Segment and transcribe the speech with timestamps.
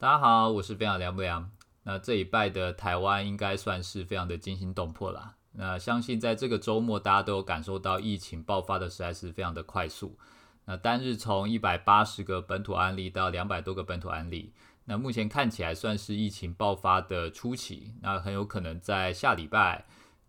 [0.00, 1.50] 大家好，我是非常凉不凉。
[1.82, 5.34] 那这一拜的台湾应该算是非常的惊心动魄啦。
[5.54, 10.16] 那相信在这个周末，大家都有感受到疫情爆发的实在是非常的快速。
[10.66, 14.52] 那单日从一百八十个本土案例到两百多个本土案例，
[14.84, 17.92] 那目前看起来算是疫情爆发的初期。
[18.00, 19.84] 那很有可能在下礼拜。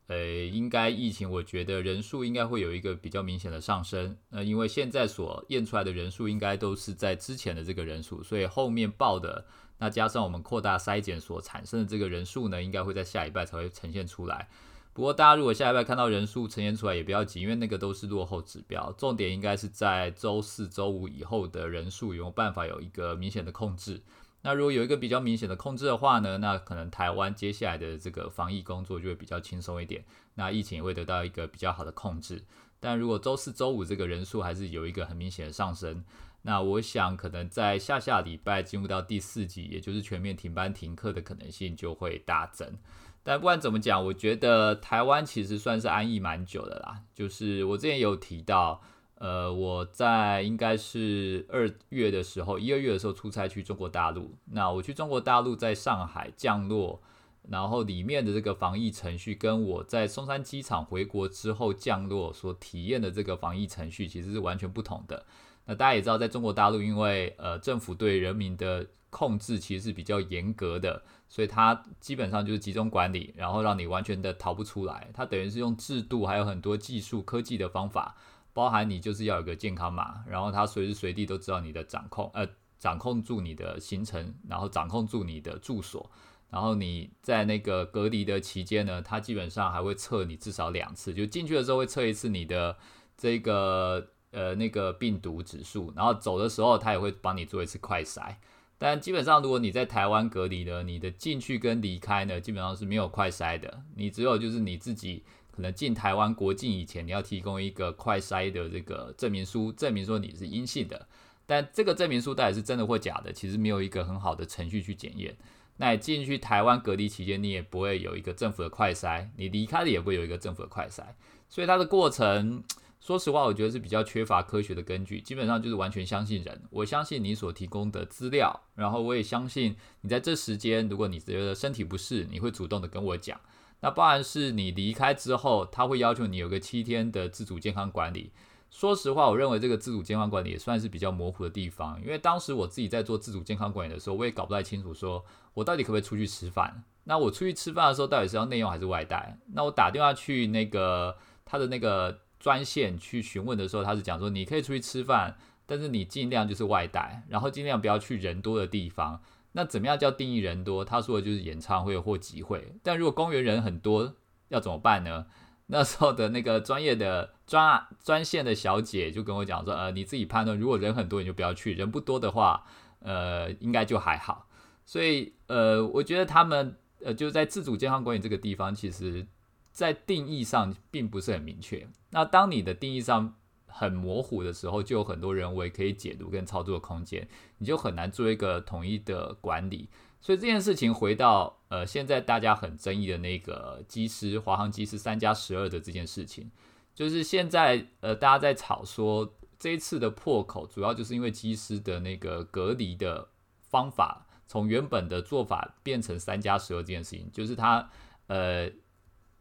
[0.10, 4.18] 呃，应该疫情，我觉得人数应该会有一个比较明显的上升。
[4.32, 9.46] 呃，因为现在所验出来的人数应该都是在之前的这个人数，所以后面报的
[9.78, 14.50] 那加上我们扩大筛检所产生的这个人数呢，应该会在下一拜才会呈现出来。
[14.94, 18.92] 不过大家如果下一拜看到人数呈现出来，也不要急，因为那个都是落后指标。
[18.98, 24.02] 重点应该是在周四周五以后的人数有没有办法有一个明显的控制。
[24.42, 30.04] 那如果有一个比较明显的控制的话呢，那可能台湾接下来的这个防疫工作就会比较轻松一点，
[30.36, 32.42] 那疫情也会得到一个比较好的控制。
[32.80, 36.04] 但如果周四周五这个人数还是有一个很明显的上升，
[36.44, 42.78] 那我想可能在下下礼拜进入到第四季，也就是全面停班停课的可能性就会大增。
[43.24, 48.82] 但不管怎么讲，我觉得台湾其实算是安逸蛮久的啦，就是我之前有提到。
[49.20, 54.34] 呃，我在应该是二月的时候，一二月的时候出差去中国大陆。
[54.46, 57.02] 那我去中国大陆，在上海降落，
[57.50, 65.26] 然后里面的这个防疫程序，跟我在松山机场回国之后降落所体验的这个防疫程序，其实是完全不同的。
[65.66, 75.10] 那大家也知道，在中国大陆，因为呃政府对人民的控制其实是比较严格的，所以它基本上就是集中管理，然后让你完全的逃不出来。
[75.14, 78.16] 它等于是用制度，还有很多技术科技的方法。
[78.60, 82.46] 包含你就是要有个健康码，然后他随时随地都知道你的掌控，呃，
[82.78, 86.12] 掌控住你的行程，然后掌控住你的住所，
[86.50, 92.76] 然后你在那个隔离的期间呢，他基本上还会测你至少两次，就进去的时候会测一次你的
[93.16, 98.36] 这个呃那个病毒指数，然后走的时候他也会帮你做一次快筛。
[98.78, 105.24] 但基本上如果你在台湾隔离呢，你的进去跟离开呢，基本上是没有快筛的，你只有就是你自己。
[105.60, 111.06] 可能进台湾国境以前，你要提供一个快筛的这个证明书，证明说你是阴性的。
[111.46, 115.36] 但这个证明书到底是真的或假的，其实没有一个很好的程序去检验。
[115.76, 121.04] 那你进去台湾隔离期间，你也不会有一个政府的快筛；你离开了也不会有一个政府的快筛。
[121.50, 122.64] 所以它的过程，
[123.02, 125.20] 说实话，我觉得是比较缺乏科学的根据。
[125.20, 133.38] 基本上就是完全相信人，我相信你所提供的资料，然后我也相信你在这时间，如果你觉得身体不适，你会主动的跟我讲。
[133.82, 138.32] 那当然是你离开之后，他会要求你有个七天的自主健康管理。
[138.70, 145.26] 说实话，我认为这个自主健康管理也算是比较模糊的地方，因为当时我自己在做自主健康管理的时候，我也搞不太清楚，说
[145.56, 146.84] 我到底可不可以出去吃饭？
[147.06, 149.40] 那我出去吃饭的时候，到底是要内用还是外带？
[149.54, 155.36] 那我打电话去那个他的那个专线去询问的时候，他是讲说你可以出去吃饭，
[155.66, 159.22] 但是你尽量就是外带，然后尽量不要去人多的地方。
[159.54, 160.86] 那怎么样叫定义人多？
[160.86, 162.76] 他说的就是演唱会或集会。
[162.84, 164.16] 但如果公园人很多，
[164.50, 165.26] 要怎么办呢？
[165.72, 172.64] 那时候的那个专业的专专线的小姐就跟我讲说：“呃，你自己判断，如果人很多，你就不要去；人不多的话，
[173.02, 174.48] 呃，应该就还好。”
[174.86, 179.28] 所以，呃，我觉得他们呃，就在自主健康管理这个地方，其实
[179.72, 181.88] 在定义上并不是很明确。
[182.10, 183.36] 那当你的定义上，
[183.70, 187.28] 很模糊的时候，就有很多人为可以解读跟操作的空间，
[187.60, 189.88] 你就很难做一个统一的管理。
[190.22, 196.52] 所以这件事情回到呃，现在大家很争议的那个机师华航机师三加十二的这件事情，
[196.94, 203.30] 就是现在呃，大家在吵说这一次的破口，主要就是因为机师的那个隔离的
[203.62, 207.90] 方法，从原本的做法变成三加十二这件事情，就是他
[208.28, 208.70] 呃。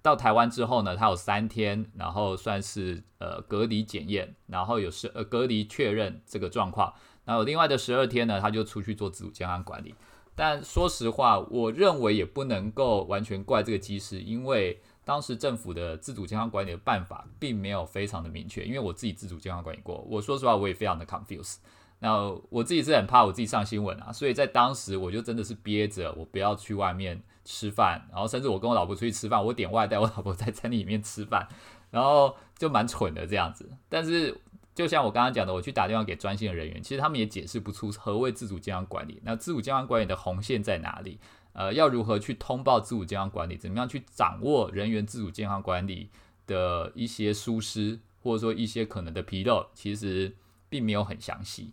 [0.09, 6.95] 到台湾之后呢，他有三天，然后算是呃隔离检验，然后有十呃隔离确认这个状况，
[7.27, 9.95] 然后另外的十二天呢，他就出去做自主健康管理。
[10.35, 18.65] 但说实话，我认为也不能够完全怪这个机师，因为当时政府的自主健康管理的办法并没有非常的明确。
[18.65, 21.57] 因为我自己自主健康管理过，我说实话我也非常的 confused。
[21.99, 27.23] 那我自己是很怕我自己上新闻啊，所以在当时我就真的是憋着，我不要去外面。
[27.51, 31.49] 吃饭，然后甚至我跟我老婆出去吃饭，我点外带，我老婆在餐厅里面吃饭，
[31.91, 33.71] 然后就蛮蠢的这样子。
[33.89, 34.39] 但是
[34.75, 39.19] 就像我刚刚讲的，我去打电话给专线人员，其实他们也解释不出何谓自主健康管理。
[39.25, 41.19] 那自主健康管理的红线在哪里？
[41.55, 43.57] 呃，要如何去通报自主健康管理？
[43.57, 46.11] 怎么样去掌握人员自主健康管理
[46.47, 50.37] 的一些疏失，或者说一些可能的纰漏，其实
[50.69, 51.73] 并没有很详细。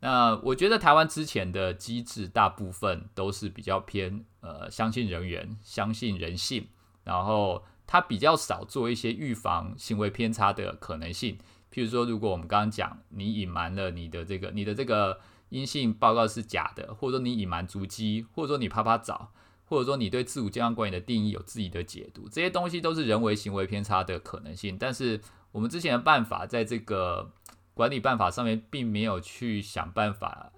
[0.00, 6.68] 那我觉得台湾之前的机制大部分都是比较偏呃相信人员、相信人性，
[7.04, 11.38] 然后它比较少做一些预防行为偏差的可能性。
[11.72, 15.18] 譬如说，如果我们刚刚讲你隐瞒了你的这个你的这个
[15.48, 19.32] 阴性报告是假的，或者说你隐瞒足迹，或者说你啪啪找，
[19.64, 24.76] 或者说你对自主健康管理的定义有自己的解读，这些东西都是人为行为偏差的可能性。
[24.78, 25.18] 但是
[25.50, 27.32] 我们之前的办法，在这个
[27.72, 30.52] 管理办法上面，并没有去想办法，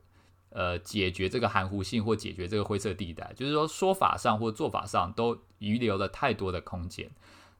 [0.54, 7.10] 呃，解决这个含糊性或解决这个灰色地带，就是说说法上或做法上都遗留了太多的空间。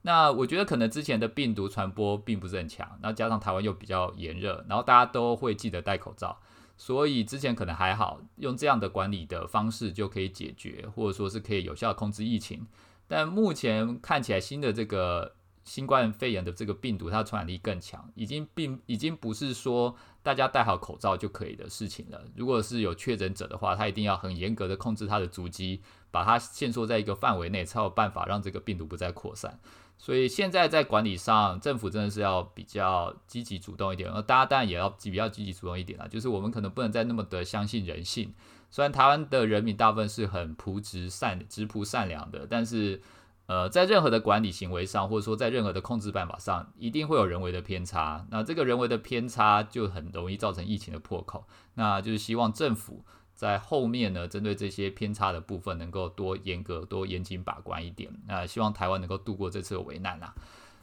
[0.02, 6.38] 那我觉得可能之前的病毒传播并不是很强，那加上台湾又比较炎热，然后大家都会记得戴口罩，
[6.76, 12.64] 所以之前可能还好，用这样的管理的方式就可以解决，或者说是可以有效控制疫情。
[13.08, 22.22] 但目前看起来新的这个新冠肺炎的这个病毒，它传染力更强，已经并已经不是说大家戴好口罩就可以的事情了。
[22.36, 25.80] 如果是有确诊者的话，他一定要很严格的控制他的足迹，
[26.10, 29.58] 把它限缩在一个范围内，才有办法让这个病毒不再扩散。
[29.96, 36.06] 所以现在在管理上，政府真的是要比较积极主动一点，而大家当然也要比较积极主动一点啦。
[36.06, 38.34] 就是我们可能不能再那么的相信人性。
[38.70, 43.00] 虽然台湾的人民大部分是很朴直善、直朴善良的，但是
[43.46, 48.26] 呃，在任何的管理行为上，或者说在任何的控制办法上，一定会有人为的偏差。
[48.30, 51.46] 那这个人为的偏差就很容易造成疫情的破口。
[51.74, 53.04] 那就是希望政府。
[53.36, 58.08] 在后面呢，针对这些偏差的部分，能够多严格、多严谨把关一点。
[58.28, 60.32] 那希望台湾能够度过这次的危难啦。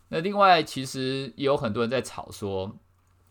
[0.10, 2.78] 那另外，其实也有很多人在吵说，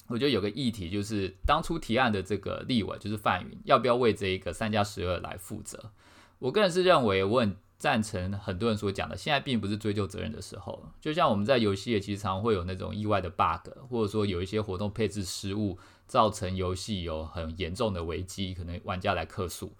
[0.06, 5.92] 我觉得有个议题就是，当初提案的这个立委就是范云，要不要为这一个三加十二来负责？
[6.38, 10.86] 我个人是认为，我很赞成很多人所讲的，现在并不是追究责任的时候。
[11.00, 15.76] 就像我们在游戏也其实常会有那种意外的 bug，或者说有一些活动配置失误。
[16.10, 19.72] 造成游戏有很严重的危机，可能玩家来客诉。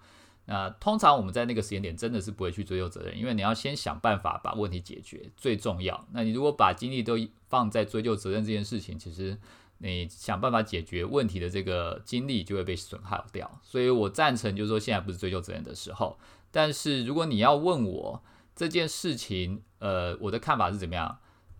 [0.45, 6.07] 那通常我们在那个时间点真的是不会去追究责任，因为你要先想办法把问题解决最重要。
[6.13, 7.17] 那你如果把精力都
[7.49, 9.37] 放在追究责任这件事情，其实
[9.79, 13.59] 你想办法解决问题的这个精力就会被损耗掉。
[13.61, 16.17] 所以我赞成就是说现在不是追究责任的时候。
[16.51, 18.23] 但是如果你要问我
[18.55, 21.17] 这件事情，呃，我的看法是怎么样？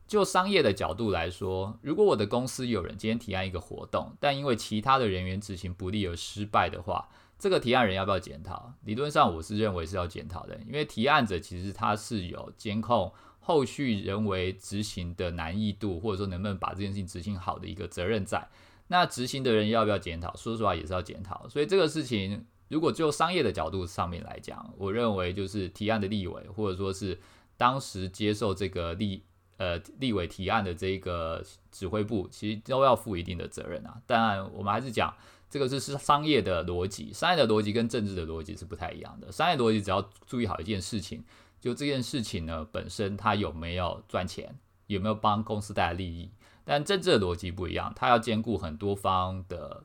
[0.07, 7.07] 就商业的角度来说，如果我的公司有人今天提案一个活动，但因为其他的人员执行不力而失败的话，
[7.39, 8.73] 这个提案人要不要检讨？
[8.83, 18.49] 理论上我是认为是要检讨的，因为提案者其实他是有监控后续人为执行的难易度，或者说能不能把这件事情执行好的一个责任在。
[18.89, 20.35] 那执行的人要不要检讨？
[20.35, 21.47] 说实话也是要检讨。
[21.47, 27.19] 所以这个事情，如果就商业的角度上面来讲，我认为就是提案的立委，或者说是
[27.57, 29.23] 当时接受这个立。
[29.57, 34.01] 呃，立委提案的这个指挥部其实都要负一定的责任啊。
[34.07, 35.13] 当然，我们还是讲
[35.51, 39.31] 这个是是商业的逻辑，商业的逻辑跟政治的逻辑是不太一样的。
[39.31, 41.23] 商业逻辑只要注意好一件事情，
[41.59, 44.57] 就这件事情呢本身它有没有赚钱，
[44.87, 46.31] 有没有帮公司带来利益。
[46.65, 49.83] 但政治的逻辑不一样，它要兼顾很多方的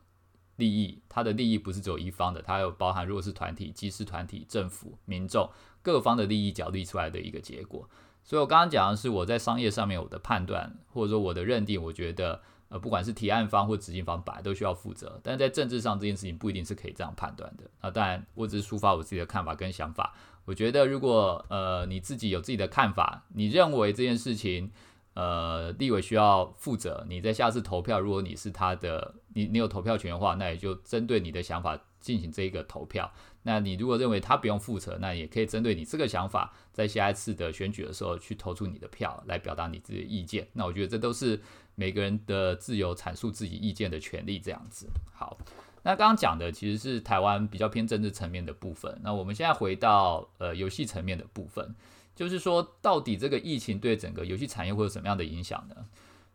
[0.57, 5.51] 利益，它的利益不是只有一方的，它有包含弱势团体、技师团体、政府、民众
[5.83, 7.89] 各方的利益角力出来的一个结果。
[8.25, 11.81] 所以，我刚刚讲的是我在商业上面我的判断，或者说我的认定。
[11.81, 15.21] 我觉得，呃，不管是提案方或执行方，本来都需要负责。
[15.23, 17.71] 但在政治上，这件事情不一定是可以这样判断的。
[17.81, 20.13] 啊，当然，我只是抒发我自己的看法跟想法。
[20.45, 24.73] 我觉得，如果呃你自己有自己的看法，你认为这件事情，
[25.17, 33.11] 呃，立委需要负责，你在下次投票，如果你是他的，你你有投票权的话，那也就针对你的想法进行这一个投票。
[33.43, 40.47] 那你如果认为他不用负责，那也可以针对你这个想法，在下一次的选举的时候去投出你的票，来表达你自己的意见。
[40.53, 41.41] 那我觉得这都是
[41.75, 44.39] 每个人的自由阐述自己意见的权利。
[44.39, 45.39] 这样子，好。
[45.83, 49.01] 那刚刚讲的其实是台湾比较偏政治层面的部分。
[49.03, 51.75] 那我们现在回到呃游戏层面的部分，
[52.17, 55.77] 就是说到底这个疫情对整个游戏产业会有什么样的影响呢？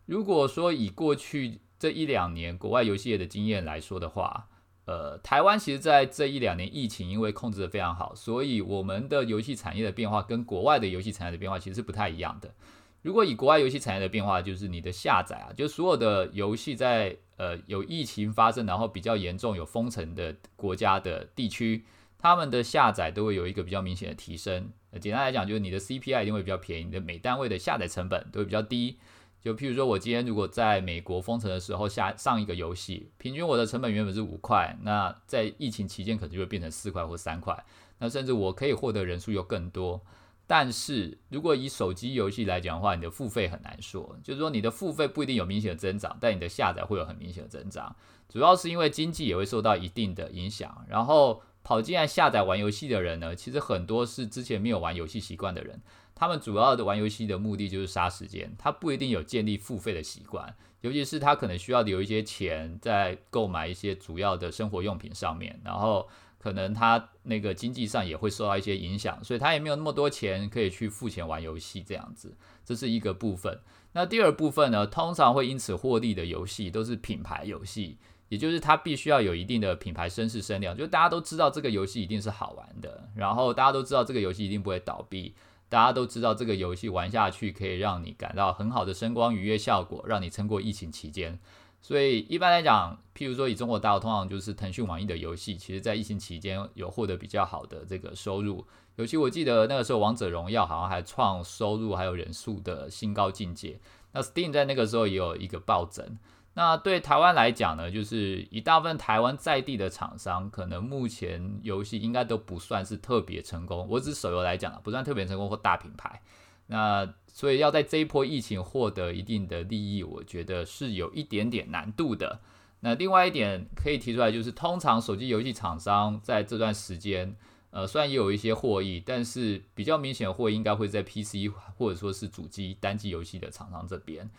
[0.05, 4.47] 如果说以过去这一两年国外游戏业的经验来说的话，
[4.85, 12.53] 呃，台湾其实在这一两年疫情因为控制的非常好，所以我们的游戏产业的变化跟国外的游戏产业的变化其实是不太一样的。
[13.01, 21.83] 如果以国外游戏产业的变化，就是你的下载啊，就所有的游戏在呃有疫情发生，然后比较严重有封城的国家的地区，
[22.21, 24.71] 他们的下载都会有一个比较明显的提升。
[24.99, 28.99] 简单来讲，就是你的 CPI 一定会比较便宜，你的每单位的下载成本都会比较低。
[29.41, 37.65] 就譬如说，我今天如果在美国封城的时候下上一个游戏，平均我的成本原本是五块，那在疫情期间可能就会变成四块或三块，
[37.97, 40.01] 那甚至我可以获得人数又更多。
[40.45, 47.95] 但是如果以手机游戏来讲的话，你的付费很难说，就是说你的付费不一定有明显的增长，但你的下载会有很明显的增长，
[48.29, 50.85] 主要是因为经济也会受到一定的影响。
[50.87, 55.81] 然后跑进来下载玩游戏的人呢，其实很多是之前没有玩游戏习惯的人。
[56.13, 60.55] 他们主要的玩游戏的目的就是杀时间，他不一定有建立付费的习惯。
[60.81, 66.07] 尤其是他可能需要留一些钱在购买一些主要的生活用品上面，然后
[66.39, 73.59] 可能他那个经济上也会受到一些影响，所以他也没有那么多钱可以去付钱玩游戏这样子，这是一个部分。
[73.93, 77.97] 那第二部分呢，通常会因此获利的游戏都是品牌游戏，
[78.31, 85.35] 也就是它必须要有一定的品牌声势声量，就是大家都知道这个游戏一定是好玩的，然后大家都知道这个游戏一定不会倒闭。
[85.67, 91.37] 大家都知道这个游戏玩下去可以让你感到很好的声光愉悦效果，让你撑过疫情期间。
[91.81, 98.65] 所以一般来讲，譬如说以中国大陆，通常就是腾讯、网易的游戏，其实在疫情期间有获得比较好的这个收入。
[98.95, 103.77] 尤其我记得那个时候，《王者荣耀》好像还创收入还有人数的新高境界。
[104.13, 106.17] 那 Steam 在那个时候也有一个暴增。
[106.53, 113.87] 那对台湾来讲呢，就是一大部分台湾在地的厂商，可能目前游戏应该都不算是特别成功。
[113.89, 116.21] 我指手游来讲啊，不算特别成功或大品牌。
[116.67, 122.41] 那所以要在这一波疫情获得一定的利益，我觉得是有一点点难度的。
[122.81, 127.35] 那另外一点可以提出来，就是通常手机游戏厂商在这段时间，
[127.69, 134.29] 呃，虽然也有一些获益，但是比较明显的获益应该会在 PC 或者说是主机单机游戏的厂商这边。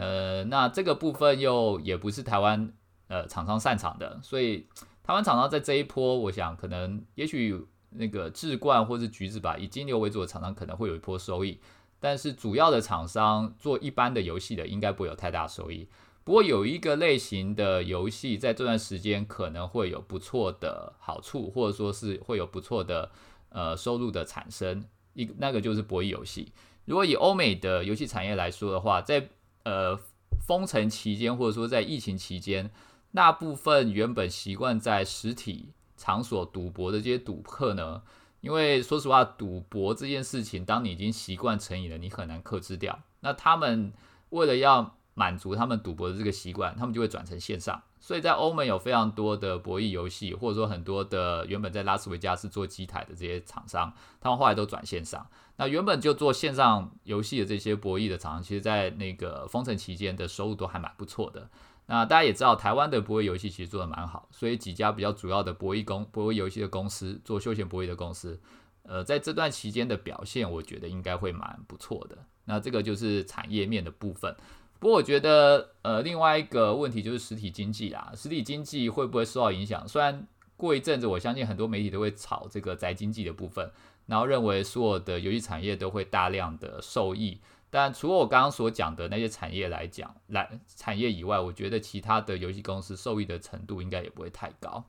[0.00, 2.72] 呃，那这个部分又也不是台湾
[3.08, 4.66] 呃厂商擅长的，所以
[5.02, 11.60] 台湾厂商在这一波，我想可能也许那个智冠或是橘子吧，以金牛为主的厂商可能会有一波收益，
[11.98, 15.86] 但是主要的厂商做一般的游戏的，应该不会有太大收益。
[16.24, 23.10] 不过有一个类型的游戏在这段时间可能会有不错的好处，或者说是会有不错的
[23.48, 26.52] 呃收入的产生，一那个就是博弈游戏。
[26.84, 29.28] 如果以欧美的游戏产业来说的话，在
[29.64, 29.98] 呃，
[30.40, 32.70] 封城期间，或者说在疫情期间，
[33.12, 38.02] 那部分原本习惯在实体场所赌博的这些赌客呢，
[38.40, 42.98] 因为说实话，赌博这件事情，当你已经习惯成瘾了，你很难克制掉。
[43.20, 43.92] 那他们
[44.30, 47.82] 为了要满足他们赌博的这个习惯，他们就会转成线上。
[47.98, 55.26] 所以在欧盟有非常多的博弈游戏，或者说很多的原本在拉斯维加斯做机台的这些厂商，他们后来都转线上。
[55.56, 61.50] 那原本就做线上游戏的这些博弈的厂商，其实在那个封城期间的收入都还蛮不错的。
[61.86, 68.40] 那大家也知道，台湾的博弈游戏其实做的蛮好，所以几家比较主要的博弈公博弈游戏的公司，做休闲博弈的公司，
[68.84, 72.16] 呃，在这段期间的表现，我觉得应该会蛮不错的。
[72.46, 74.34] 那这个就是产业面的部分。
[74.80, 79.86] 不过我觉得，呃，另外一个问题就是实体经济啊，实体经济会不会受到影响？
[79.86, 83.70] 虽然过一阵子，我相信很多媒体都会炒这个宅经济的部分。
[84.06, 87.38] 然后认为所有的游戏产业都会大量的受益，
[87.70, 94.84] 但除了我刚刚所讲的那些产业来讲，来产业以外，我觉得其他的游戏公司受益的程度应该也不会太高。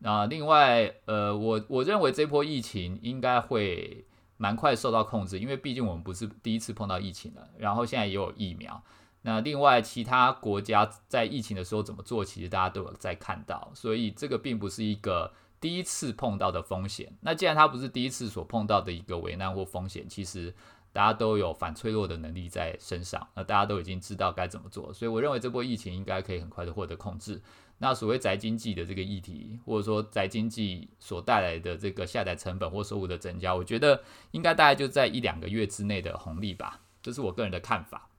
[0.00, 4.04] 那另外，呃，我我认为这波疫情应该会
[4.36, 8.82] 蛮快受到控制，因为毕竟我们不是第一次碰到疫情了，然后现在也有疫苗。
[9.26, 15.32] 那另外，其他国家在疫情的时候怎么做，其实大家都有在看到，所以这个并不是一个。
[15.58, 20.54] 第一次碰到的风险，那既然它不是第一次所碰到的一个危难或风险，其实
[20.92, 27.40] 大家都有反脆弱的能力在身上，那大家都已经知道该怎么做，所以我认为这波疫情应该可以很快的获得控制。
[27.78, 34.02] 那所谓宅经济的这个议题，或者说宅经济所带来的这个下载成本或收入的增加，我觉得
[34.32, 38.10] 应该大概就在一两个月之内的红利吧，这是我个人的看法。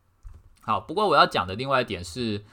[0.67, 2.45] 好，不过我要讲的另外一点是。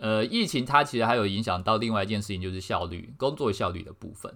[0.00, 4.32] 呃，疫情它其实还有影响到另外一件事情，就是效率、工作效率的部分。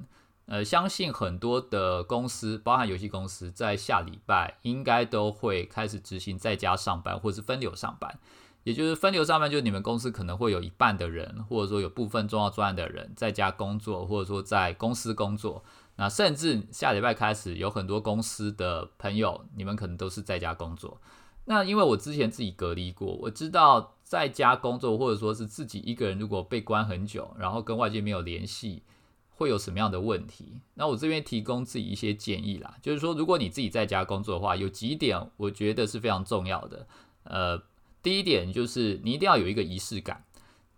[0.46, 8.18] 呃，相信很多的公司，包含游戏公司，在下礼拜应该都会开始执行在家上班，或是分流上班。
[8.64, 15.62] 也就是分流上班，就是你们公司可能会有一半的人，或者说有部分重要专案的人在家工作，或者说在公司工作。
[15.94, 21.00] 那甚至下礼拜开始，有很多公司的朋友，你们可能都是在家工作。
[21.44, 23.94] 那因为我之前自己隔离过，我知道。
[24.12, 28.82] 在家工作，或者说是自己一个人，如果被关很久，然后跟外界没有联系，
[29.30, 30.60] 会有什么样的问题？
[30.74, 36.86] 那我这边提供自己一些建议啦，就是说，如果你自己在家工作的话，有几点我觉得是非常重要的。
[37.24, 37.62] 呃，
[38.02, 40.26] 第一点就是你一定要有一个仪式感，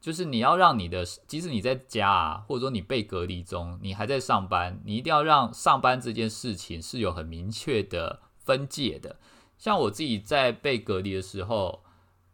[0.00, 9.16] 就是你要让你的，即使你在家啊，或者说你被隔离中，你还在上班，你一定要让上班这件事情是有很明确的分界的。
[9.64, 11.80] 像我自己在被隔离的时候。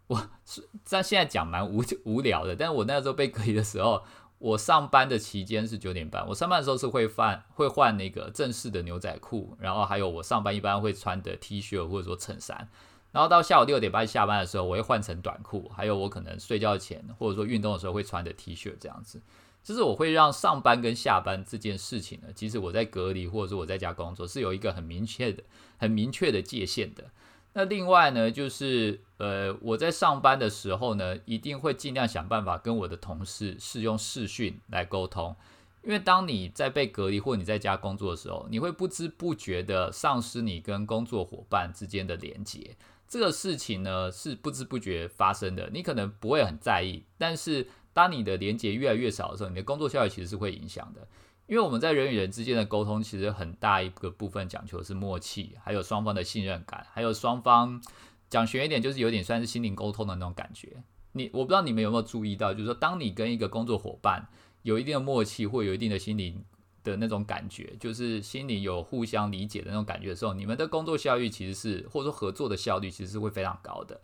[0.08, 4.02] 我是在现在讲蛮无 无聊的，但是我那时候被隔离的时候，
[4.38, 12.68] 我上班的期间是九点半，我上班的时候是会换会换那个正式的牛仔裤，然后还有我上班一般会穿的 T 恤或者说衬衫，
[13.12, 19.22] 然后到下午六点半下班的时候，我会换成短裤，还有我可能睡觉前或者说运动的时候会穿的 T 恤这样子，
[19.62, 25.44] 就是我会让上班跟下班这件事情呢，即使我在隔离或者说我在家工作，是有一个很明确的
[25.78, 27.04] 很明确的界限的。
[27.52, 35.34] 那另外呢，就是呃，我在上班的时候呢，一定会尽量想办法跟我的同事是用视讯来沟通，
[35.82, 42.76] 因为当你在被隔离或你在家工作的时候，你会不知不觉的丧失你跟工作伙伴之间的连接。
[43.08, 51.08] 这个事情呢是不知不觉发生的，你可能不会很在意，但是当你的连接越来越少的时候，你的工作效率其实是会影响的。
[51.50, 57.82] 因为我们在人与人之间的沟通，其实很大一个部分讲求的是默契，还有双方的信任感，还有双方
[58.28, 60.84] 讲玄一点，就是有点算是心灵沟通的那种感觉。
[61.10, 64.28] 你我不知道你们有没有注意到，就是说，当你跟一个工作伙伴
[64.62, 66.40] 有一定的默契，或有一定的心灵
[66.84, 74.00] 的那种感觉，就是心里有互相理解的那种感觉的时候，你们的工作效率其实是，或者说合作的效率其实是会非常高的。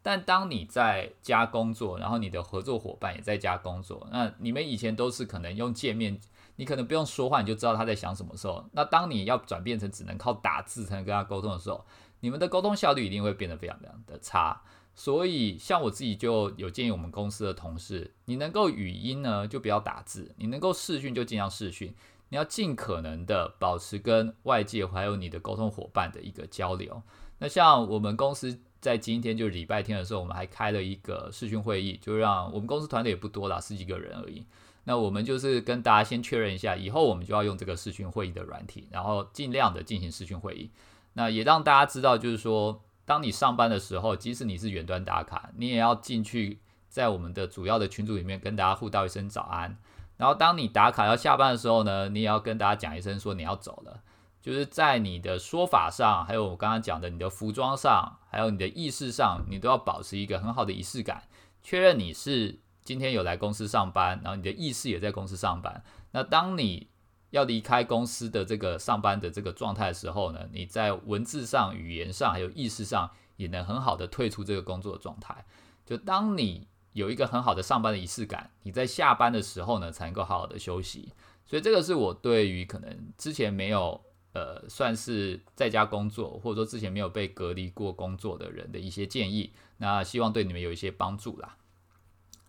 [0.00, 6.20] 但当你在家工作，然后你的合作伙伴也在家工作，那你们以前都是可能用见面。
[6.56, 8.64] 你可能不用说话，你就知道他在想什么时候。
[8.72, 11.84] 那当你要转变成只能靠打字才能跟他沟通的时候，
[12.20, 14.62] 你们的沟通效率一定会变得非常非常的差。
[14.94, 21.92] 所以，像我自己就有建议我们公司的同事，你能够语音呢，就不要打字；你能够视讯就尽量视讯。
[22.28, 27.02] 你要尽可能的保持跟外界还有你的沟通伙伴的一个交流。
[27.38, 34.46] 那像我们公司在今天就是礼拜天的时候，我们还开了一个视讯会议，就让我们公司团队也不多啦，十几个人而已。
[34.86, 40.70] 那我们就是跟大家先确认一下，以后我们就要用这个视讯会议的软体，然后尽量的进行视讯会议。
[41.14, 49.78] 那也让大家知道，就是说，当你上班的时候，即使你是远端打卡，你也要进去在我们的主要的群组里面跟大家互道一声早安。
[50.18, 54.02] 然后当你打卡要下班的时候呢，你也要跟大家讲一声说你要走了。
[54.42, 61.22] 就是在你的说法上，还有我刚刚讲的你的服装上，还有你的意识上，你都要保持一个很好的仪式感，
[61.62, 62.58] 确认你是。
[62.84, 65.82] 今天有来公司上班，然后你的意识也在公司上班。
[66.12, 66.86] 那当你
[67.30, 75.44] 要离开公司的这个上班的这个状态的时候呢，你在文字上、语言上还有意识上也能很好的退出这个工作的状态。
[75.86, 81.12] 就当你有一个很好的上班的仪式感，你在下班的时候呢，才能够好好的休息。
[81.46, 83.98] 所以这个是我对于可能之前没有
[84.34, 89.54] 呃算是在家工作，或者说之前没有被隔离过工作的人的一些建议。
[89.78, 91.56] 那希望对你们有一些帮助啦。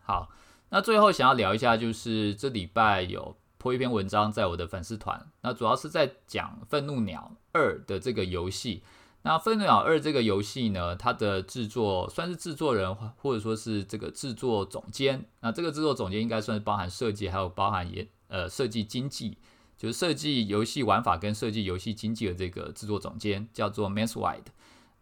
[0.05, 0.29] 好，
[0.69, 8.83] 那最后想要聊一下，就是这礼拜有播一篇文章在我的粉丝团，那主要是在讲《愤怒鸟二》的这个游戏。
[9.23, 19.39] 那《愤怒鸟二》这个游戏呢，它的制作算是制作人或者说是这个制作总监，那这个制作总监应该算是包含设计，还有包含也呃设计经济，
[19.75, 24.51] 就是设计游戏玩法跟设计游戏经济的这个制作总监叫做 Mans Wide。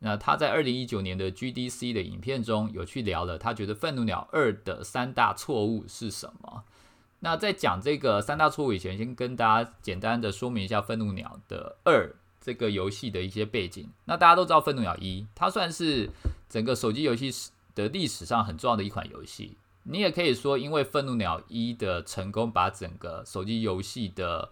[0.05, 6.65] 那他在二零一九年的 GDC 的影片中有去聊了，他觉得《愤怒鸟二》的三大错误是什么？
[7.21, 13.89] 那在讲这个三大错误以前，先跟大家简单的说明一下《愤怒鸟》的二这个游戏的一些背景。
[14.03, 16.09] 那大家都知道，《愤怒鸟一》它算是
[16.49, 19.57] 整个手机游戏史的历史上很重要的一款游戏。
[19.83, 24.51] 你也可以说，因为《愤怒鸟一》的成功，把整个手机游戏的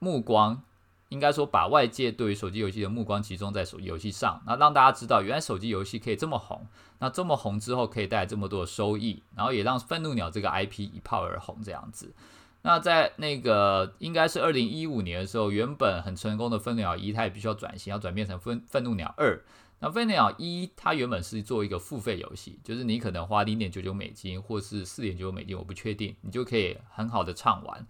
[0.00, 0.64] 目光。
[1.12, 6.66] 应该说，把外界对于手机游戏的目光集中在手机游戏上，那让大家知道，原来手机游戏可以这么红。
[7.00, 12.14] 那这么红之后，可以带来这么多的收益，然后也让愤怒鸟这个 IP 一炮而红这样子。
[12.62, 19.38] 那在那个应该是二零一五年的时候，原本很成功的愤怒鸟一，它也必须要转型，要转变成愤愤怒鸟二。
[19.80, 27.86] 那愤怒鸟一，它原本是做一个付费游戏，就是你可能花零点九九美金，或是四点九九美金，我不确定，你就可以很好的畅玩。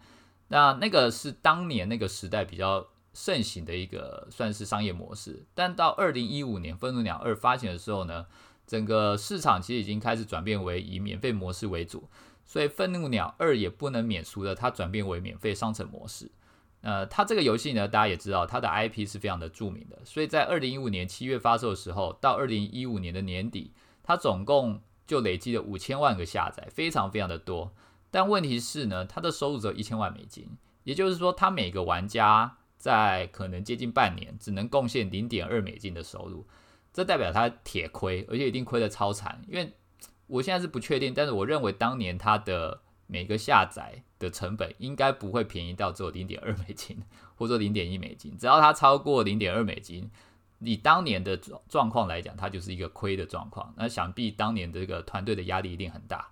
[0.48, 2.88] 那那个是当年那个时代比较。
[3.12, 8.26] 盛行的一个算是商业模式，但到二零一五年《愤怒鸟二》发行的时候呢，
[8.66, 12.08] 整个市场其实已经开始转变为以免费模式为主，
[12.44, 16.30] 所以《愤怒鸟二》也不能免俗的，它转变为免费商城模式。
[16.80, 23.72] 呃，它这个游戏呢，大家也知道，它的 IP 是非常的著名的，所以在二零一五年七月发售的时候，到二零一五年的年底，
[24.02, 27.72] 它总共就累积了五千万个下载，非常非常的多。
[28.10, 30.48] 但问题是呢，它的收入只有一千万美金，
[30.84, 32.56] 也就是说，它每个玩家。
[32.82, 36.44] 在可能接近半年，只能贡献零点二美金的收入，
[36.92, 39.40] 这代表他铁亏，而且一定亏的超惨。
[39.46, 39.72] 因为
[40.26, 47.00] 我现在是不确定，但是我认为当年他的每个下载的成本应该不会便宜到只有零点二美金，
[47.36, 48.36] 或者说零点一美金。
[48.36, 50.10] 只要它超过零点二美金，
[50.58, 53.72] 以当年的状状况来讲，它就是一个亏的状况。
[53.76, 56.30] 那想必当年这个团队的压力一定很大。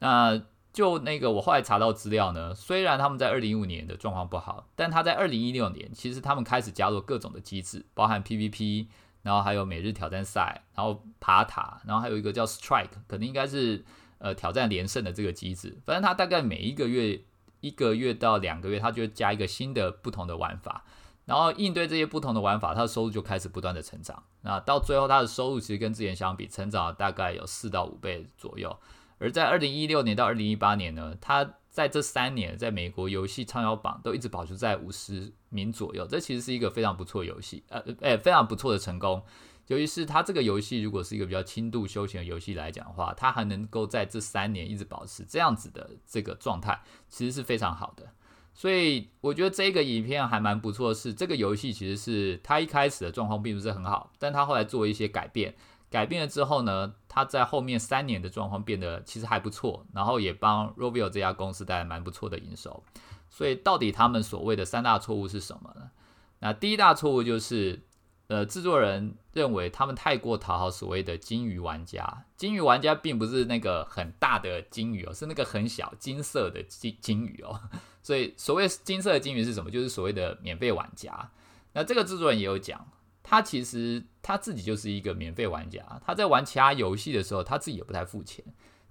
[0.00, 0.42] 那
[0.76, 8.88] 就那个，我后来查到资料呢，虽然他们在二零一五年的状况不好，但他在二零一六年，其实他们开始加入各种的机制，包含 PVP，
[9.22, 13.86] 然后还有每日挑战赛，然后爬塔，然后还有一个叫 Strike，可能应该是
[14.18, 15.78] 呃挑战连胜的这个机制。
[15.86, 17.22] 反正他大概每一个月
[17.60, 20.84] 一个月到两个月，他就会加一个新的不同的玩法。
[21.24, 24.22] 然后应对这些不同的玩法，他的收入就开始不断的成长。
[24.42, 28.78] 那到最后，他的收入其实跟之前相比，成长大概有四到五倍左右。
[29.18, 36.06] 而在二零一六年到二零一八年呢，它在这三年在美国游戏畅销榜都一直保持在五十名左右。
[36.06, 39.22] 这其实是一个非常不错游戏，呃，诶，非常不错的成功。
[39.66, 48.08] 尤其是它这个游戏如果是一个比较轻度休闲的游戏来讲的话，它还能够在这三年一直保持这样子的这个状态，其实是非常好的。
[48.54, 55.54] 所以我觉得这个影片还蛮不错，是这个游戏其实是它一开始的状况并不是很好，但它后来做一些改变，
[55.90, 62.84] 改变了之后呢，他在后面三年的状况变得其实还不错，然后也帮 Rovio 这家公司带来蛮不错的营收。
[63.28, 65.90] 所以到底他们所谓的三大错误是什么呢？
[66.38, 67.82] 那第一大错误就是。
[68.28, 72.24] 呃，制作人认为他们太过讨好所谓的金鱼玩家。
[72.36, 77.60] 金鱼玩家并不是那个很大的金鱼哦，是那个很小金色的金金鱼哦。
[78.02, 79.70] 所以所谓金色的金鱼是什么？
[79.70, 81.30] 就是所谓的免费玩家。
[81.72, 82.84] 那这个制作人也有讲，
[83.28, 85.82] 他其实他自己就是一个免费玩家。
[86.06, 88.44] 他在玩其他游戏的时候，他自己也不太付钱。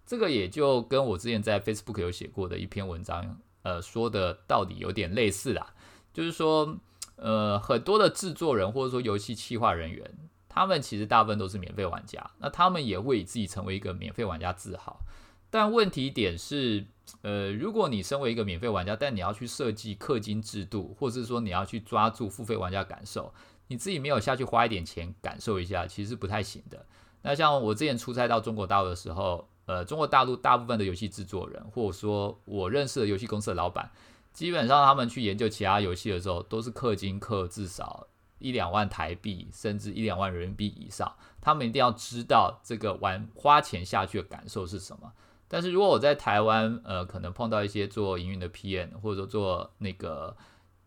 [0.06, 5.68] 这个也就跟我之前在 Facebook 有写过的一篇文章，呃，说的到底有点类似啦，
[6.14, 6.78] 就是说。
[7.18, 10.18] 呃，很多的制作人或者说游戏企划人员，
[10.50, 15.00] 他们其实大部分都是免费玩家，那他们也会以自己成为一个免费玩家自豪。
[15.50, 16.86] 但问题点是，
[17.22, 23.34] 呃，如果你身为一个免费玩家，但你要去设计氪金制度，或者是说你要去抓住付费玩家感受，
[23.68, 26.86] 你自己没有下去花一点钱感受一下，其实不太行的。
[27.22, 33.90] 那像我之前出差到中国大陆的时候，呃，中国大陆大部分的游戏制作人，或者说我认识的游戏公司的老板。
[34.32, 38.06] 基本上他们去研究其他游戏的时候，都是氪金氪至少
[38.38, 41.12] 一两万台币，甚至一两万人民币以上。
[41.42, 45.12] 他们一定要知道这个玩花钱下去的感受是什么。
[45.48, 50.36] 但是如果我在台湾，呃，可能碰到一些做营运的 PM，或者说做那个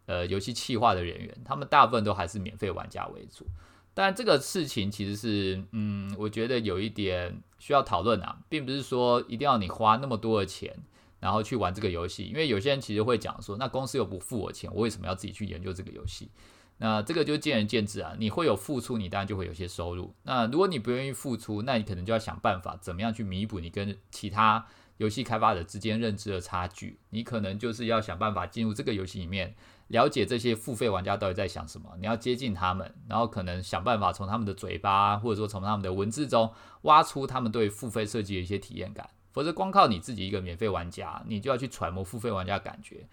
[0.09, 3.47] 呃游戏企划的人员，他们大部分都还是免费玩家为主。
[3.95, 10.77] 但这个事情其实是，嗯，我觉得有一点需要讨论啊，并不是说一定要你花那么多的钱。
[11.21, 16.31] 然后去玩这个游戏，因为有些人其实会讲说，那公司又不付我钱，我为什么要自己去研究这个游戏？
[16.77, 18.15] 那这个就见仁见智啊。
[18.21, 20.15] 你会有付出，你当然就会有些收入。
[20.23, 24.65] 那如果你不愿意付出，那你可能就要想办法怎么样去弥补你跟其他
[24.99, 27.01] 游戏开发者之间认知的差距。
[27.11, 29.55] 你可能就是要想办法进入这个游戏里面，
[29.89, 39.09] 了解这些付费玩家到底在想什么，你要接近他们，然后可能想办法从他们的嘴巴或者说从他们的文字中挖出他们对付费设计的一些体验感。
[39.33, 43.07] 否则，光靠你自己一个免费玩家，你就要去揣摩付费玩家感觉。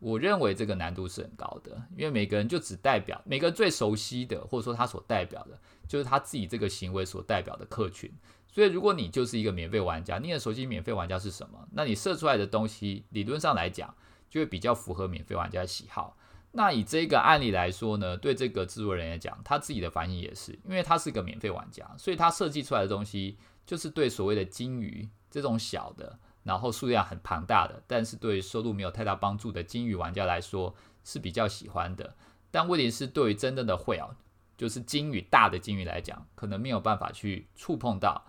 [0.00, 8.10] 我认为这个难度是很高的，因为每个人就只代表每个人最熟悉的，或者说他所代表的，就是他自己这个行为所代表的客群。
[8.58, 13.94] 所以，如果你就是一个免费玩家，你很熟悉免费玩家是什么，那你设出来的东西，理论上来讲，
[14.28, 16.16] 就会比较符合免费玩家的喜好。
[16.50, 25.08] 那以这个案例来说呢，对这个制作人来讲，他自己的反应也是，因为他是个免费玩家，所以他设计出来的东西，就是对所谓的金鱼。
[25.30, 32.16] 这种小的，然后数量很庞大的，但是对收入没有太大帮助的金鱼玩家来说是比较喜欢的。
[32.50, 34.08] 但问题是，对于真正的会啊，
[34.56, 38.24] 就是金鱼大的金鱼来讲，可能没有办法去触碰到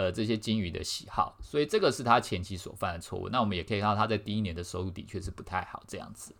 [0.00, 3.28] 呃这些金鱼的喜好，所以这个是他前期所犯的错误。
[3.28, 6.34] 那我们也可以看到他在第一年的收入的确是不太好这样子。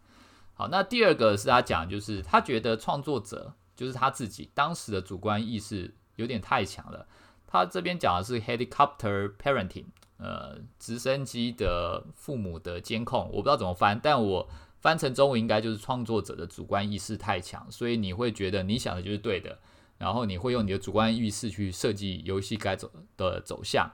[0.54, 7.06] 好，那第二个是他讲，就是他觉得创作者就是他自己当时的主观意识有点太强了。
[7.46, 9.86] 他这边讲的是 helicopter parenting，
[10.18, 14.48] 呃，直升机的父母的监控，我不知道怎么翻，但我
[14.80, 19.58] 翻成中文应该就是创作者的主观意识太强，所以你会觉得你想的就是对的，
[20.00, 23.90] 然后你会用你的主观意识去设计游戏该走的走向。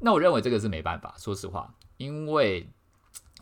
[0.00, 2.70] 那我认为这个是没办法，说实话，因为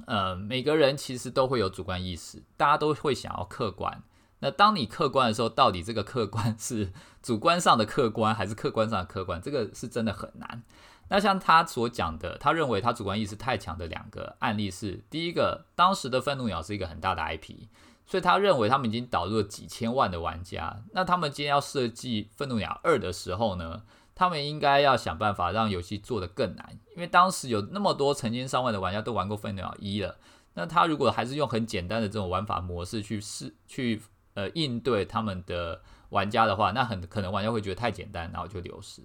[0.07, 4.05] 呃，每个人其实都会有主观意识，大家都会想要客观。
[4.39, 6.93] 那当你客观的时候，到底这个客观是
[7.23, 9.41] 主观上的客观，还是客观上的客观？
[9.43, 10.63] 这个是真的很难。
[11.09, 17.69] 那像他所讲的，他认为他主观意识太强的两个案例是：第一个，当时的愤怒鸟是一个很大的 IP，
[18.07, 20.83] 所以他认为他们已经导入了几千万的玩家。
[20.93, 23.83] 那他们今天要设计愤怒鸟二的时候呢，
[24.15, 30.17] 他们应该要想办法让游戏做得更难，因为当时有那么多成千上万的玩家都玩过愤怒鸟一了。
[30.55, 34.03] 那他如果还是用很简单的这种玩法模式去试去。
[34.37, 39.01] 呃，应对他们的玩家的话，那很可能玩家会觉得太简单，然后就流失。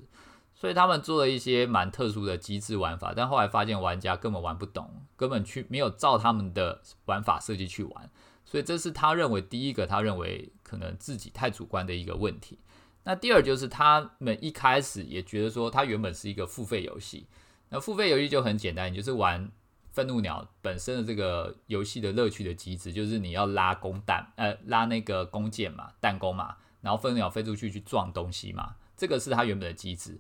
[0.54, 8.10] 所以他们做了一些蛮特殊的机制玩法，但后来发现玩家根本玩不懂，根本去没有照他们的玩法设计去玩。
[8.52, 12.60] 所以这是他认为第一个，他认为可能自己太主观的一个问题。
[13.06, 17.26] 那第二就是他们一开始也觉得说，它原本是一个付费游戏，
[17.70, 19.50] 那付费游戏就很简单，你就是玩
[19.94, 30.20] 愤怒鸟本身的这个游戏的乐趣的机制，就是你要拉弓弹，呃，拉那个弓箭嘛，弹弓嘛，然后愤怒鸟飞出去去撞东西嘛，这个是它原本的机制。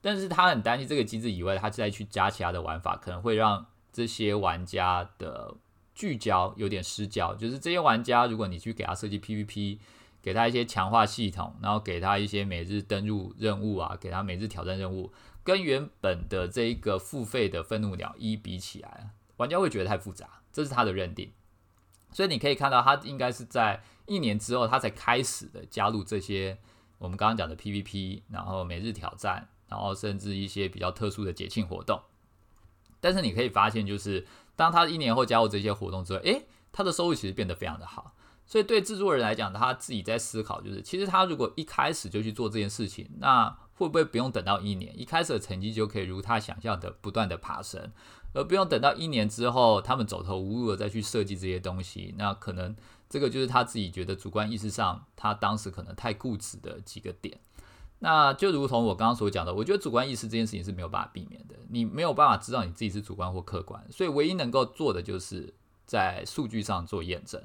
[0.00, 5.52] 但是他很担心这个机制以外，他再去加其他的玩法，可能会让这些玩家的
[5.94, 7.34] 聚焦有点失焦。
[7.34, 9.78] 就是这些玩家，如果你去给他设计 PVP，
[10.20, 20.28] 给他一些强化系统，然后给他一些每日登录任务啊，给他每日挑战任务，跟原本的这一个付费的愤怒鸟一比起来，玩家会觉得太复杂。
[20.52, 21.30] 这是他的认定。
[22.12, 26.58] 所以你可以看到，他应该是在一年之后，他才开始的加入这些
[26.98, 29.48] 我们刚刚讲的 PVP，然后每日挑战。
[29.66, 32.00] 然后甚至一些比较特殊的节庆活动，
[33.00, 34.24] 但是你可以发现，就是
[34.56, 38.14] 当他一年后加入这些活动之后，诶，他的收入其实变得非常的好。
[38.46, 47.90] 所以对制作人来讲，他自己在思考，就是其实他如果一开始就去做这件事情，那会不会不用等到一年，一开始的成绩就可以如他想象的不断的爬升，
[48.34, 52.14] 而不用等到一年之后，他们走投无路的再去设计这些东西？
[52.18, 52.76] 那可能
[53.08, 57.40] 这个就是他自己觉得主观意识上，他当时可能太固执的几个点。
[58.04, 65.54] 那就如同我刚刚所讲的，我觉得主观意识这件事情是没有办法避免的，你没有办法知道你自己是主观或客观，所以唯一能够做的就是
[65.86, 67.42] 在数据上做验证。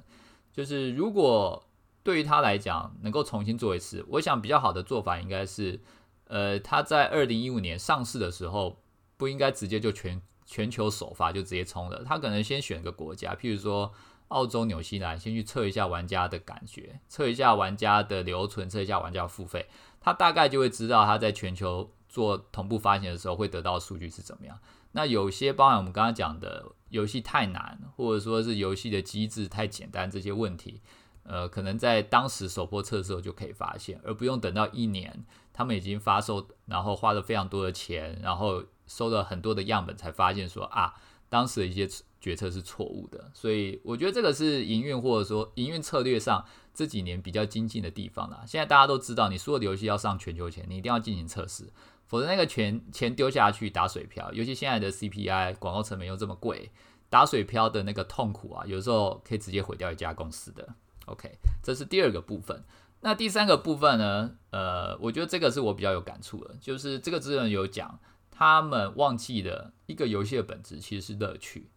[0.51, 1.63] 就是如果
[2.03, 5.79] 对于他来讲能够重新做一次，我想比较好的做法应该是，
[6.25, 8.81] 呃，他在二零一五年上市的时候
[9.15, 13.93] 不应该直接就全全球首发就直接冲了，他可能先选个国家，譬如说
[14.29, 19.67] 澳洲、纽西兰，先去测一下玩家的感觉，测一下玩家的留存，测一下玩家付费。
[19.99, 24.57] 他大概就会知道他在全球做同步发行的时候会得到数据是怎么样。
[24.93, 30.81] 那有些包含我们刚刚讲的游戏太难，或者说是游戏的机制太简单这些问题，
[31.23, 40.95] 呃，可能在当时首播测试就可以发现，而不用等到一年，他们已经发售，然后花了非常多的钱，然后收了很多的样本，才发现说啊，
[41.29, 41.87] 当时的一些
[42.19, 43.31] 决策是错误的。
[43.33, 46.45] 所以我觉得这个是营运或者说营运策略上。
[46.71, 48.41] 这几年比较精进的地方啦。
[48.47, 51.67] 现在大家都知道，你所有的游戏要上全球前，你一定要进行测试，
[52.05, 54.31] 否则那个钱钱丢下去打水漂。
[54.31, 56.71] 尤其现在的 CPI 广告成本又这么贵，
[57.09, 60.69] 打水漂的那个痛苦啊，有时候可以直接毁掉一家公司的。
[61.07, 61.29] OK，
[61.61, 62.63] 这是第二个部分。
[63.01, 64.37] 那第三个部分呢？
[64.51, 67.99] 呃，我觉得这个是我比较有感触的，就是这个资人有讲，
[68.31, 71.67] 他们忘记了一个游戏的本质其实是乐趣。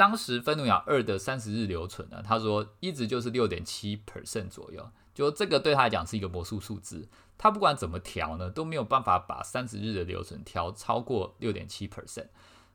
[0.00, 12.28] 当时《愤怒鸟二》的三十日留存呢，他说一直就是六点七 percent 左右，就这个对他来讲是一个魔术数字，他不管怎么调呢，都没有办法把三十日的留存调超过六点七 percent。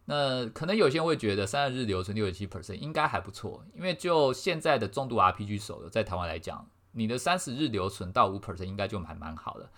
[0.05, 9.71] 那可能有些人会觉得三十日留存六点七 percent 应该还不错，因为就现在的重度 RPG 手游在台湾来讲，你的三十日留存到五 percent 应该就还蛮好的。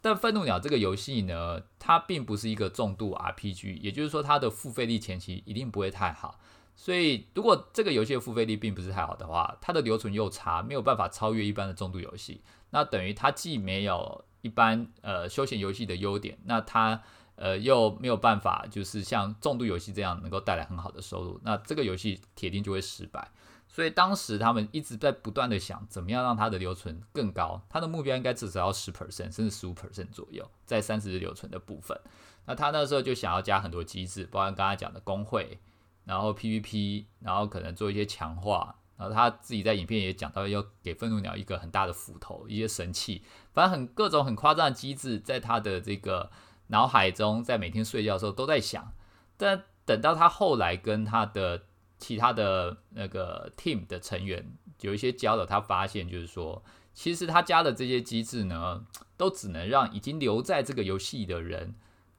[0.00, 6.40] 但《愤怒鸟》这个游戏呢，它并不是一个重度 RPG，也就是说它的付费力前期一定不会太好。
[6.76, 17.00] 所以，如果这个游戏的付费率并不是太好的话，它的留存又差，没有办法超越一般的重度游戏，那等于它既没有一般呃休闲游戏的优点，那它
[17.36, 23.30] 呃又没有办法就是像重度游戏这样能够带来很好的收入，那这个游戏铁定就会失败。
[23.68, 31.98] 所以当时他们一直在不断的想，怎么样让它的留存更高，它的目标应该至少要十 percent 甚至十五 percent 左右，在三十日留存的部分。
[32.46, 35.58] 那他那时候就想要加很多机制，包括刚才讲的工会。
[36.04, 46.30] 然后 PVP，然后可能做一些强化，然后他自己在影片也讲到要给愤怒鸟一个很大的斧头，一些神器，反正很各种很夸张的机制，在他的这个
[46.66, 48.92] 脑海中，在每天睡觉的时候都在想。
[49.36, 51.62] 但等到他后来跟他的
[51.98, 56.62] 其他的那个 team 的成员有一些交流，他发现就是说，
[56.92, 58.84] 其实他加的这些机制呢，
[59.16, 61.74] 都只能让已经留在这个游戏的人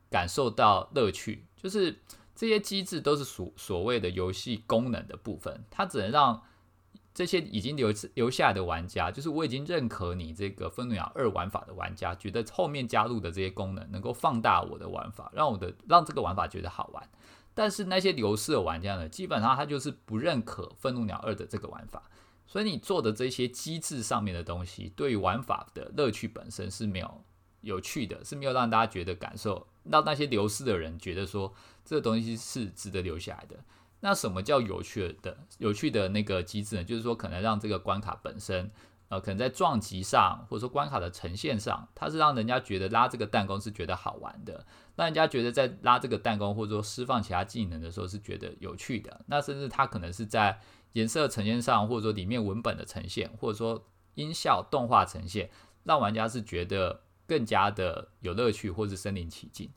[0.10, 2.00] 感受到乐趣，就是。
[2.36, 6.43] 这些机制都是所所谓的游戏功能的部分，它只能让
[7.13, 17.10] 这些已经留留下来的玩家，就是我已经认可你这个《愤怒鸟二》玩法的玩家，觉得后面加入的这些功能能够放大我的玩法，让我的让这个玩法觉得好玩。
[17.54, 22.04] 但是那些流失的玩家呢，基本上他就是不认可《愤怒鸟二》的这个玩法，
[22.45, 27.24] 所以你做的这些机制上面的东西，对于玩法的乐趣本身是没有
[27.62, 31.54] 有趣的，是没有让大家觉得感受，让那些流失的人觉得说。
[31.88, 33.58] 这个东西是值得留下来的。
[34.00, 36.84] 那什么叫有趣的、有趣的那个机制呢？
[36.84, 38.71] 就是说，可能让这个关卡本身，
[39.08, 49.21] 呃，可能在撞击上，或者说关卡的呈现上，它是让人家觉得拉这个弹弓是觉得好玩的，让人家觉得在拉这个弹弓或者说释放其他技能的时候是觉得有趣的。
[49.28, 50.60] 那甚至它可能是在
[50.93, 55.52] 颜色呈现上，或者说里面文本的呈现，或者说音效、动画呈现，
[55.84, 59.70] 让玩家是觉得更加的有乐趣，或是身临其境。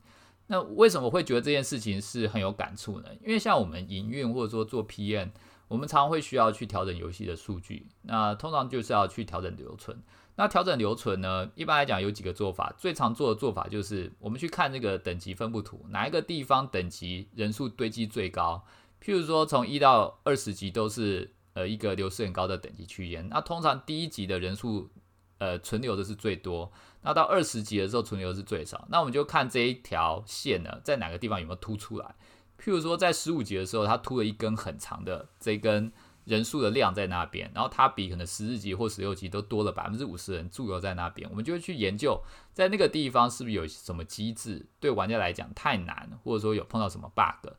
[0.47, 3.09] 那为什么会觉得这件事情是很有感触呢？
[3.21, 5.29] 因为像我们营运或者说做 PM，
[5.67, 10.01] 我们常常会需要去调整游戏的数据，那通常就是要去调整留存。
[10.35, 18.65] 那调整留存呢，一般来讲有几个做法，最常做的做法就是我们去看这个等级分布图，哪一个地方等级人数堆积最高。
[19.03, 24.89] 譬如说从一到二十级都是呃一个流失很高的等级区间，那通常第一级的人数
[25.39, 26.71] 呃存留的是最多。
[27.01, 28.85] 那到二十级的时候，存留是最少。
[28.89, 32.13] 那我们就看这一条线呢，在哪个地方有没有凸出来。
[32.61, 35.91] 譬如说，在十五级的时候，它凸了一根很长的这一根
[36.25, 41.29] 人数的量在那边，然后它比可能十四级或十六级都多了百分之五十人驻留在那边。
[41.29, 42.21] 我们就会去研究，
[42.53, 47.49] 在那个地方是不是有什么机制对玩家来讲太难，或者说有碰到什么 bug。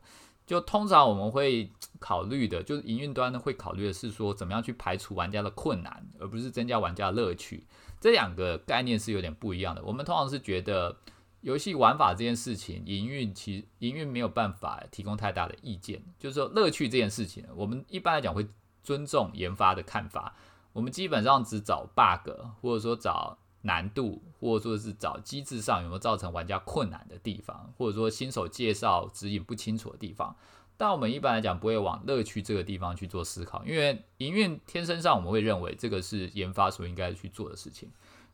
[0.45, 7.65] 就通常我们会考虑的，就是营运端呢会考虑的是说，怎么样去排除玩家的困难，而不是增加玩家的乐趣。
[7.99, 9.83] 这两个概念是有点不一样的。
[9.83, 10.97] 我们通常是觉得
[11.41, 16.03] 游戏玩法这件事情，营运其营运没有办法提供太大的意见。
[16.19, 18.47] 就是说乐趣这件事情，我们一般来讲会
[18.83, 20.35] 尊重研发的看法。
[20.73, 30.35] 我们基本上只找 bug，或者说找难度，或者说是找机制上有没有造成玩家困难的地方，或者说新手介绍指引不清楚的地方。
[30.77, 37.87] 但我们一般来讲不会往乐趣这个地方去做思考，因为营运天生上我们会认为这个是研发所应该去做的事情。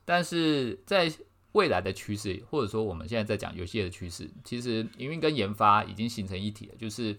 [0.05, 1.11] 但是在
[1.51, 6.75] 未来的趋势，或者说我们现在在讲游戏的趋势，其实营运跟研发已经形成一体了。
[6.77, 7.17] 就是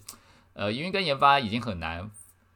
[0.54, 2.10] 呃，营运跟研发已经很难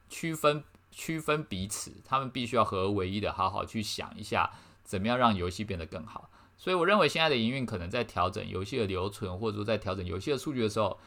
[0.09, 4.51] 区分区分彼此，他们必须要合而为一的，好好去想一下
[4.83, 6.29] 怎么样让游戏变得更好。
[6.57, 10.99] 所以我认为现在的营运可能在调整游戏的留存，或者说在调整游戏的数据的时候。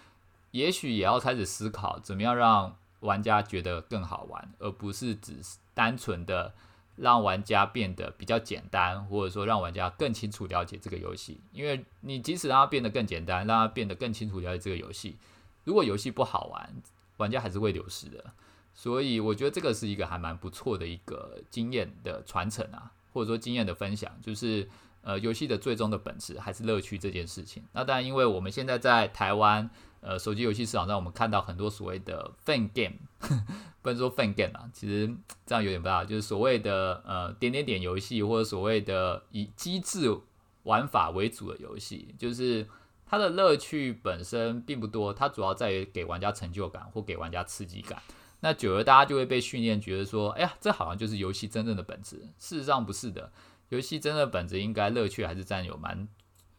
[0.53, 6.55] 也许也要开始思考，怎么样让玩家觉得更好玩，而不是只是单纯的
[6.95, 11.41] 让玩家变得比较简单，或者说让玩家更清楚了解这个游戏。
[11.53, 15.17] 因为你即使让它变得更简单，让它变得更清楚了解这个游戏，
[15.65, 16.75] 如果游戏不好玩，
[17.19, 18.25] 玩家还是会流失的。
[18.73, 24.69] 所以我觉得这个是一个还蛮不错的一个经验的传承啊，或者说经验的分享，就是
[25.01, 27.63] 呃，游戏的最终的本质还是乐趣这件事情。
[27.73, 29.71] 那当然，因为我们现在在台湾。
[30.03, 32.95] 呃，手机游戏市场上，我们看到很多所谓的 fan game，
[33.83, 35.13] 不能说 fan game 啊，其实
[35.45, 40.17] 这样有点不大，就是所谓的呃点点点游戏，或者所谓的以机制
[40.63, 42.65] 玩法为主的游戏，就是
[43.05, 48.01] 它的乐趣本身并不多，它主要在于给玩家成就感或给玩家刺激感。
[48.41, 52.17] 那久了，大家就会被训练觉得说，哎呀，这好像就是游戏真正的本质。
[52.39, 53.33] 事实上不是的，
[53.69, 56.09] 游戏真正的本质应该乐趣还是占有蛮。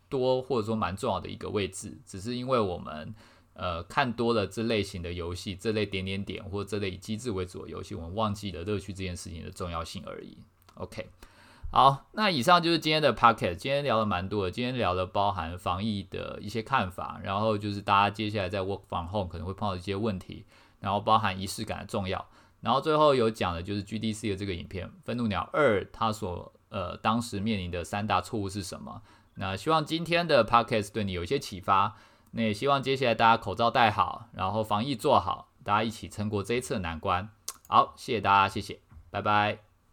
[0.10, 3.14] 多或者说蛮重要的一个位置，只是因为我们
[3.56, 10.38] 呃看多了这类型的游戏，这类点点点或这类以机制为主的游戏，我们忘记了乐趣这件事情的重要性而已。
[10.76, 11.10] OK，
[11.74, 20.46] 好，那以上就是今天的 Pocket，今天聊了蛮多的，今天聊了包含防疫的一些看法，然后就是大家接下来在 Work from Home 可能会碰到一些问题，
[20.80, 22.26] 然后包含仪式感的重要，
[22.62, 29.02] 然后最后有讲的就是 GDC 的这个影片《愤怒鸟二》，它所呃当时面临的三大错误是什么？
[29.36, 31.96] 那希望今天的 podcast 对你有一些启发。
[32.32, 37.30] 那也希望接下来大家口罩戴好，然后防疫做好，大家一起撑过这一次的难关。
[37.68, 39.67] 好，谢谢大家，谢谢，拜拜。